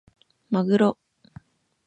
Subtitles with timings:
[0.49, 0.97] まぐろ